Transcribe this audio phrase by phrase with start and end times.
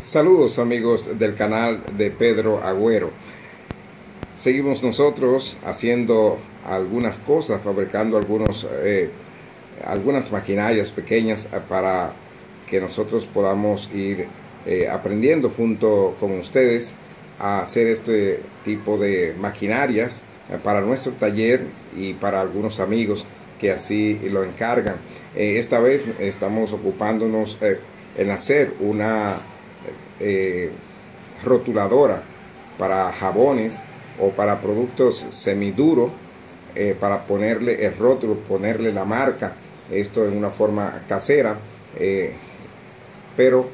[0.00, 3.10] Saludos amigos del canal de Pedro Agüero.
[4.34, 9.10] Seguimos nosotros haciendo algunas cosas, fabricando algunos, eh,
[9.84, 12.14] algunas maquinarias pequeñas para
[12.66, 14.26] que nosotros podamos ir
[14.64, 16.94] eh, aprendiendo junto con ustedes
[17.38, 23.26] a hacer este tipo de maquinarias eh, para nuestro taller y para algunos amigos
[23.60, 24.96] que así lo encargan.
[25.36, 27.58] esta vez estamos ocupándonos
[28.16, 29.36] en hacer una
[30.20, 30.70] eh,
[31.44, 32.22] rotuladora
[32.78, 33.84] para jabones
[34.18, 36.10] o para productos semiduros
[36.74, 39.54] eh, para ponerle el rótulo, ponerle la marca,
[39.90, 41.56] esto en una forma casera,
[41.98, 42.34] eh,
[43.36, 43.68] pero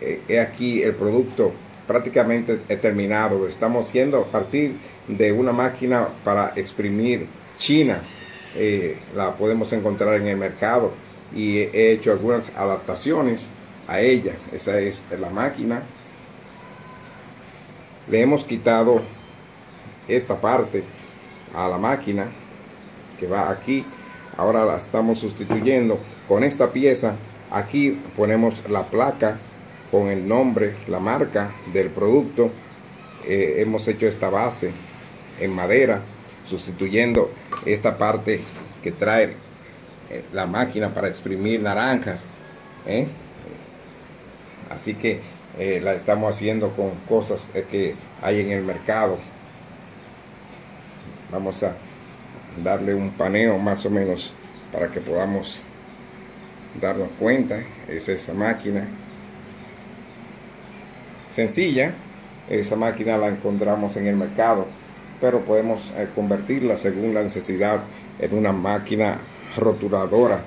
[0.00, 1.52] he aquí el producto
[1.86, 3.46] prácticamente terminado.
[3.46, 4.74] estamos haciendo a partir
[5.06, 7.26] de una máquina para exprimir
[7.58, 8.00] china,
[9.14, 10.90] la podemos encontrar en el mercado
[11.34, 13.52] y he hecho algunas adaptaciones
[13.86, 14.34] a ella.
[14.52, 15.82] Esa es la máquina.
[18.08, 19.02] Le hemos quitado
[20.08, 20.82] esta parte
[21.54, 22.26] a la máquina
[23.18, 23.84] que va aquí.
[24.36, 27.16] Ahora la estamos sustituyendo con esta pieza.
[27.50, 29.38] Aquí ponemos la placa
[29.90, 32.50] con el nombre, la marca del producto.
[33.26, 34.70] Eh, hemos hecho esta base
[35.40, 36.00] en madera,
[36.46, 37.30] sustituyendo
[37.66, 38.40] esta parte
[38.82, 39.34] que trae
[40.10, 42.26] eh, la máquina para exprimir naranjas.
[42.86, 43.06] ¿eh?
[44.70, 45.20] Así que
[45.58, 49.18] eh, la estamos haciendo con cosas eh, que hay en el mercado.
[51.32, 51.74] Vamos a
[52.62, 54.32] darle un paneo más o menos
[54.72, 55.62] para que podamos
[56.80, 57.58] darnos cuenta.
[57.88, 58.86] Es esa máquina.
[61.30, 61.92] Sencilla.
[62.48, 64.66] Esa máquina la encontramos en el mercado.
[65.20, 67.80] Pero podemos eh, convertirla según la necesidad
[68.20, 69.18] en una máquina
[69.56, 70.42] rotuladora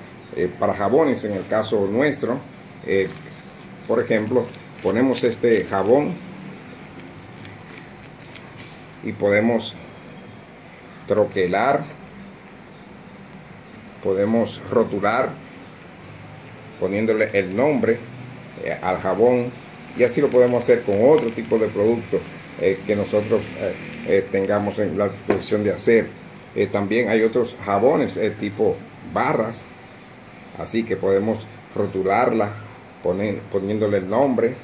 [0.58, 2.40] para jabones en el caso nuestro
[3.86, 4.44] por ejemplo,
[4.82, 6.12] ponemos este jabón
[9.02, 9.74] y podemos
[11.06, 11.84] troquelar,
[14.02, 15.28] podemos rotular
[16.80, 17.98] poniéndole el nombre
[18.64, 19.50] eh, al jabón
[19.96, 22.18] y así lo podemos hacer con otro tipo de producto
[22.60, 23.42] eh, que nosotros
[24.06, 26.08] eh, tengamos en la disposición de hacer.
[26.72, 28.76] también hay otros jabones tipo
[29.12, 29.66] barras,
[30.58, 32.63] así que podemos rotularla
[33.04, 34.54] poniéndole el nombre.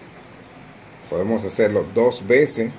[1.11, 2.71] Podemos hacerlo dos veces.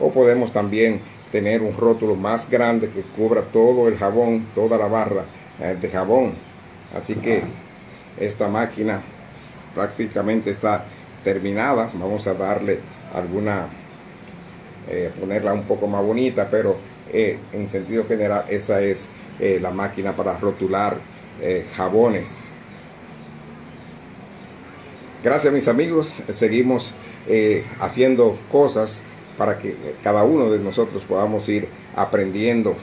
[0.00, 4.86] O podemos también tener un rótulo más grande que cubra todo el jabón, toda la
[4.86, 5.24] barra
[5.60, 6.32] eh, de jabón.
[6.96, 7.42] Así que
[8.18, 9.00] esta máquina
[9.74, 10.84] prácticamente está
[11.24, 11.90] terminada.
[11.94, 12.80] Vamos a darle
[13.14, 13.66] alguna,
[14.88, 16.76] eh, ponerla un poco más bonita, pero
[17.12, 19.08] eh, en sentido general esa es
[19.38, 20.96] la máquina para rotular
[21.40, 22.42] eh, jabones.
[25.22, 26.94] Gracias mis amigos, seguimos
[27.26, 29.02] eh, haciendo cosas
[29.36, 32.76] para que cada uno de nosotros podamos ir aprendiendo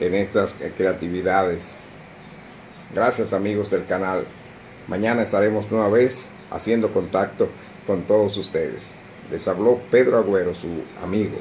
[0.00, 1.76] en estas creatividades.
[2.94, 4.24] Gracias amigos del canal.
[4.88, 7.48] Mañana estaremos nueva vez haciendo contacto
[7.86, 8.96] con todos ustedes.
[9.30, 10.68] Les habló Pedro Agüero, su
[11.02, 11.38] amigo.